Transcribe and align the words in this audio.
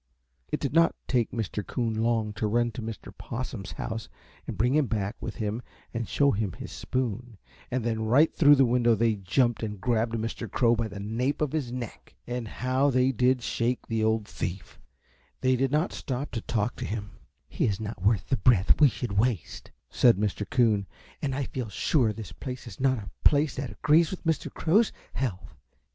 It 0.51 0.59
did 0.59 0.73
not 0.73 0.95
take 1.07 1.29
Mr. 1.29 1.63
Coon 1.63 1.93
long 2.01 2.33
to 2.33 2.47
run 2.47 2.71
to 2.71 2.81
Mr. 2.81 3.15
Possum's 3.15 3.73
house 3.73 4.09
and 4.47 4.57
bring 4.57 4.73
him 4.73 4.87
back 4.87 5.15
with 5.21 5.35
him 5.35 5.61
and 5.93 6.09
show 6.09 6.31
him 6.31 6.53
his 6.53 6.71
spoon, 6.71 7.37
and 7.69 7.83
then 7.83 8.05
right 8.05 8.33
through 8.33 8.55
the 8.55 8.65
window 8.65 8.95
they 8.95 9.13
jumped 9.17 9.61
and 9.61 9.79
grabbed 9.79 10.15
Mr. 10.15 10.49
Crow 10.49 10.75
by 10.75 10.87
the 10.87 10.99
nape 10.99 11.39
of 11.39 11.51
his 11.51 11.71
neck. 11.71 12.15
And 12.25 12.47
how 12.47 12.89
they 12.89 13.11
did 13.11 13.43
shake 13.43 13.85
the 13.85 14.03
old 14.03 14.27
thief! 14.27 14.79
They 15.41 15.55
did 15.55 15.69
not 15.71 15.93
stop 15.93 16.31
to 16.31 16.41
talk 16.41 16.77
to 16.77 16.85
him. 16.85 17.11
"He 17.47 17.65
is 17.65 17.79
not 17.79 18.01
worth 18.01 18.29
the 18.29 18.37
breath 18.37 18.81
we 18.81 18.89
should 18.89 19.11
waste," 19.19 19.69
said 19.91 20.17
Mr. 20.17 20.49
Coon, 20.49 20.87
"and 21.21 21.35
I 21.35 21.43
feel 21.43 21.69
sure 21.69 22.11
this 22.11 22.31
place 22.31 22.65
is 22.65 22.79
not 22.79 22.97
a 22.97 23.09
place 23.23 23.55
that 23.57 23.69
agrees 23.69 24.09
with 24.09 24.23
Mr. 24.23 24.51
Crow's 24.51 24.91
health. 25.13 25.53